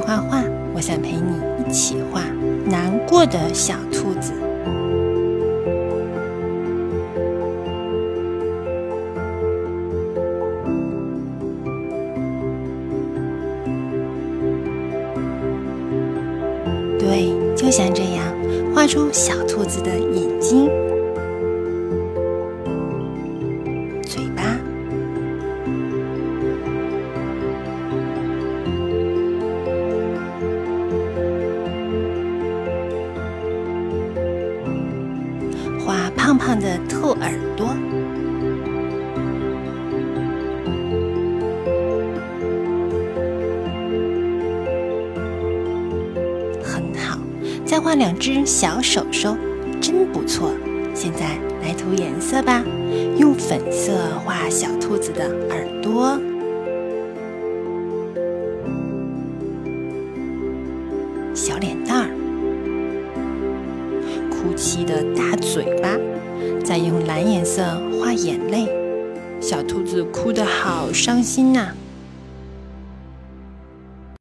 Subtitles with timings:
[0.00, 0.42] 画画，
[0.74, 2.22] 我想陪你一起画
[2.64, 4.32] 难过的小兔子。
[16.98, 18.24] 对，就像这样，
[18.74, 20.70] 画出小兔子的眼睛、
[36.32, 37.66] 胖胖的兔耳朵，
[46.64, 47.18] 很好。
[47.66, 49.36] 再画两只小手手，
[49.78, 50.54] 真不错。
[50.94, 52.64] 现在来涂颜色吧，
[53.18, 53.92] 用粉色
[54.24, 56.18] 画小兔子的耳朵、
[61.34, 62.11] 小脸蛋儿。
[64.42, 65.96] 哭泣的大嘴巴，
[66.64, 67.62] 再用蓝颜色
[67.92, 68.66] 画眼泪，
[69.40, 71.72] 小兔子哭得好伤心呐、